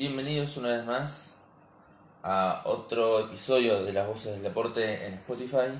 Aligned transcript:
Bienvenidos 0.00 0.56
una 0.56 0.68
vez 0.68 0.86
más 0.86 1.36
a 2.22 2.62
otro 2.64 3.20
episodio 3.20 3.84
de 3.84 3.92
las 3.92 4.06
voces 4.06 4.32
del 4.32 4.42
deporte 4.42 5.06
en 5.06 5.12
Spotify. 5.12 5.76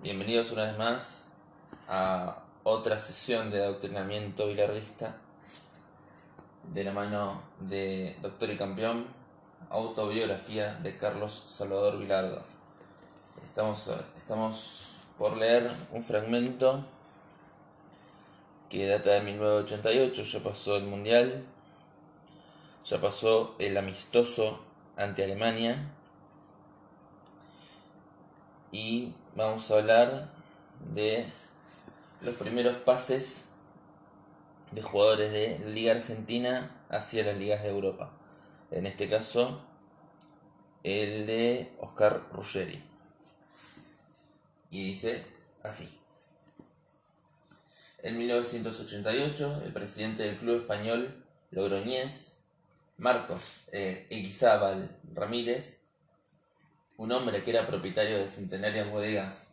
Bienvenidos 0.00 0.52
una 0.52 0.66
vez 0.66 0.78
más 0.78 1.32
a 1.88 2.44
otra 2.62 3.00
sesión 3.00 3.50
de 3.50 3.64
adoctrinamiento 3.64 4.46
bilardista 4.46 5.16
de 6.72 6.84
la 6.84 6.92
mano 6.92 7.42
de 7.58 8.16
Doctor 8.22 8.50
y 8.50 8.56
Campeón, 8.56 9.08
autobiografía 9.68 10.74
de 10.74 10.96
Carlos 10.96 11.42
Salvador 11.48 11.98
Vilardo. 11.98 12.44
Estamos, 13.44 13.90
estamos 14.16 14.96
por 15.18 15.36
leer 15.36 15.68
un 15.90 16.04
fragmento 16.04 16.84
que 18.70 18.86
data 18.86 19.10
de 19.10 19.22
1988, 19.22 20.22
ya 20.22 20.40
pasó 20.44 20.76
el 20.76 20.84
Mundial, 20.84 21.44
ya 22.88 23.00
pasó 23.00 23.56
el 23.58 23.76
amistoso 23.76 24.60
ante 24.96 25.24
Alemania 25.24 25.92
y 28.70 29.12
vamos 29.34 29.70
a 29.70 29.78
hablar 29.78 30.30
de 30.94 31.26
los 32.20 32.34
primeros 32.36 32.76
pases 32.76 33.50
de 34.70 34.82
jugadores 34.82 35.32
de 35.32 35.58
Liga 35.70 35.94
Argentina 35.94 36.70
hacia 36.88 37.24
las 37.24 37.36
ligas 37.36 37.62
de 37.62 37.70
Europa. 37.70 38.12
En 38.70 38.86
este 38.86 39.08
caso, 39.08 39.60
el 40.84 41.26
de 41.26 41.72
Oscar 41.80 42.28
Ruggeri. 42.32 42.82
Y 44.70 44.84
dice 44.84 45.26
así. 45.62 45.98
En 48.02 48.16
1988, 48.18 49.62
el 49.64 49.72
presidente 49.72 50.22
del 50.22 50.38
club 50.38 50.60
español 50.60 51.24
Logroñés, 51.50 52.35
Marcos 52.98 53.64
eh, 53.72 54.08
Ramírez, 55.12 55.86
un 56.96 57.12
hombre 57.12 57.42
que 57.42 57.50
era 57.50 57.66
propietario 57.66 58.16
de 58.16 58.26
centenarias 58.26 58.90
bodegas 58.90 59.52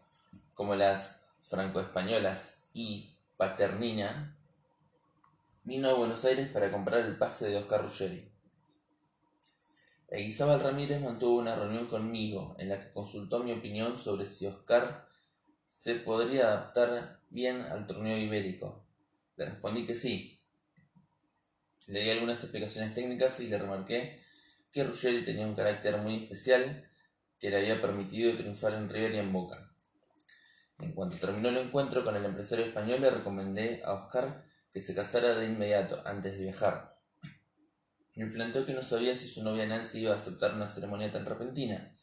como 0.53 0.75
las 0.75 1.25
franco-españolas 1.43 2.69
y 2.73 3.17
Paternina, 3.35 4.37
vino 5.65 5.89
a 5.89 5.93
Buenos 5.93 6.23
Aires 6.23 6.47
para 6.47 6.71
comprar 6.71 7.01
el 7.01 7.17
pase 7.17 7.49
de 7.49 7.57
Oscar 7.57 7.83
Ruggeri. 7.83 8.31
Eguizábal 10.07 10.61
Ramírez 10.61 11.01
mantuvo 11.01 11.39
una 11.39 11.55
reunión 11.55 11.87
conmigo 11.87 12.55
en 12.59 12.69
la 12.69 12.79
que 12.79 12.93
consultó 12.93 13.43
mi 13.43 13.51
opinión 13.51 13.97
sobre 13.97 14.25
si 14.25 14.45
Oscar 14.45 15.05
se 15.67 15.95
podría 15.95 16.47
adaptar 16.47 17.19
bien 17.29 17.61
al 17.61 17.87
torneo 17.87 18.17
ibérico. 18.17 18.85
Le 19.35 19.45
respondí 19.45 19.85
que 19.85 19.95
sí. 19.95 20.39
Le 21.87 22.01
di 22.01 22.09
algunas 22.09 22.41
explicaciones 22.41 22.93
técnicas 22.93 23.39
y 23.39 23.47
le 23.47 23.57
remarqué 23.57 24.23
que 24.71 24.83
Ruggeri 24.83 25.23
tenía 25.23 25.45
un 25.45 25.55
carácter 25.55 25.97
muy 25.97 26.23
especial 26.23 26.89
que 27.39 27.49
le 27.49 27.57
había 27.57 27.81
permitido 27.81 28.35
triunfar 28.35 28.73
en 28.73 28.89
River 28.89 29.15
y 29.15 29.17
en 29.17 29.33
Boca. 29.33 29.73
En 30.79 30.93
cuanto 30.93 31.17
terminó 31.17 31.49
el 31.49 31.57
encuentro 31.57 32.03
con 32.03 32.15
el 32.15 32.25
empresario 32.25 32.65
español, 32.65 33.01
le 33.01 33.09
recomendé 33.09 33.81
a 33.83 33.93
Oscar 33.93 34.45
que 34.71 34.81
se 34.81 34.95
casara 34.95 35.35
de 35.35 35.45
inmediato, 35.45 36.01
antes 36.05 36.33
de 36.33 36.43
viajar. 36.43 36.97
Me 38.15 38.27
planteó 38.27 38.65
que 38.65 38.73
no 38.73 38.81
sabía 38.81 39.15
si 39.15 39.27
su 39.27 39.43
novia 39.43 39.65
Nancy 39.65 40.01
iba 40.01 40.13
a 40.13 40.17
aceptar 40.17 40.53
una 40.53 40.67
ceremonia 40.67 41.11
tan 41.11 41.25
repentina, 41.25 41.95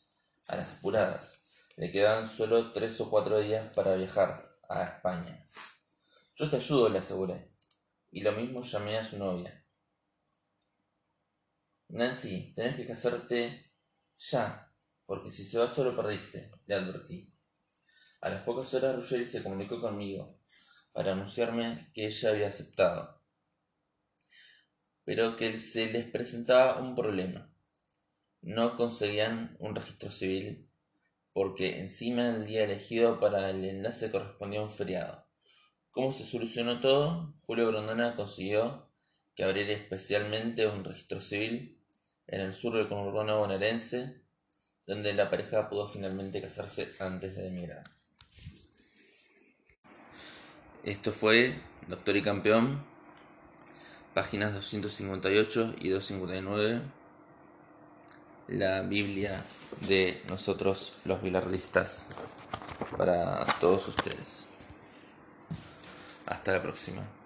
a 0.46 0.56
las 0.56 0.78
apuradas. 0.78 1.40
Le 1.76 1.90
quedaban 1.90 2.28
solo 2.28 2.72
tres 2.72 3.00
o 3.00 3.08
cuatro 3.08 3.40
días 3.40 3.72
para 3.74 3.94
viajar 3.94 4.56
a 4.68 4.84
España. 4.84 5.46
Yo 6.36 6.48
te 6.48 6.56
ayudo, 6.56 6.88
le 6.88 6.98
aseguré. 6.98 7.50
Y 8.10 8.22
lo 8.22 8.32
mismo 8.32 8.62
llamé 8.62 8.98
a 8.98 9.04
su 9.04 9.18
novia. 9.18 9.64
Nancy, 11.92 12.52
tenés 12.54 12.76
que 12.76 12.86
casarte 12.86 13.72
ya, 14.18 14.72
porque 15.06 15.30
si 15.30 15.44
se 15.44 15.58
va 15.58 15.66
solo 15.66 15.96
perdiste, 15.96 16.52
le 16.66 16.74
advertí. 16.76 17.34
A 18.20 18.28
las 18.28 18.42
pocas 18.42 18.72
horas 18.74 18.94
Ruggeri 18.94 19.26
se 19.26 19.42
comunicó 19.42 19.80
conmigo 19.80 20.38
para 20.92 21.12
anunciarme 21.12 21.90
que 21.92 22.06
ella 22.06 22.30
había 22.30 22.48
aceptado, 22.48 23.20
pero 25.04 25.34
que 25.34 25.58
se 25.58 25.92
les 25.92 26.06
presentaba 26.06 26.80
un 26.80 26.94
problema. 26.94 27.52
No 28.40 28.76
conseguían 28.76 29.56
un 29.58 29.74
registro 29.74 30.10
civil 30.10 30.70
porque 31.32 31.80
encima 31.80 32.28
el 32.28 32.46
día 32.46 32.64
elegido 32.64 33.18
para 33.18 33.50
el 33.50 33.64
enlace 33.64 34.10
correspondía 34.10 34.60
a 34.60 34.64
un 34.64 34.70
feriado. 34.70 35.26
¿Cómo 35.90 36.12
se 36.12 36.24
solucionó 36.24 36.80
todo? 36.80 37.34
Julio 37.42 37.66
Brondona 37.66 38.14
consiguió 38.14 38.92
que 39.34 39.42
abriera 39.42 39.72
especialmente 39.72 40.66
un 40.66 40.84
registro 40.84 41.20
civil 41.20 41.79
en 42.30 42.40
el 42.40 42.54
sur 42.54 42.74
del 42.74 42.88
conurbano 42.88 43.38
bonaerense, 43.38 44.22
donde 44.86 45.12
la 45.12 45.28
pareja 45.28 45.68
pudo 45.68 45.86
finalmente 45.86 46.40
casarse 46.40 46.94
antes 46.98 47.36
de 47.36 47.48
emigrar. 47.48 47.84
Esto 50.82 51.12
fue 51.12 51.60
Doctor 51.88 52.16
y 52.16 52.22
Campeón, 52.22 52.84
páginas 54.14 54.54
258 54.54 55.74
y 55.80 55.88
259 55.90 57.00
la 58.50 58.82
Biblia 58.82 59.44
de 59.86 60.22
nosotros 60.28 60.94
los 61.04 61.22
bilardistas 61.22 62.08
para 62.96 63.44
todos 63.60 63.86
ustedes. 63.88 64.48
Hasta 66.26 66.52
la 66.52 66.62
próxima. 66.62 67.19